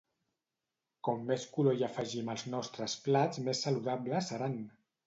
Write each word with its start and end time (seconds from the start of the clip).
Com 1.07 1.21
més 1.27 1.45
color 1.57 1.77
hi 1.81 1.85
afegim 1.89 2.35
als 2.35 2.47
nostres 2.55 2.99
plats 3.07 3.47
més 3.51 3.67
saludables 3.69 4.35
seran! 4.35 4.63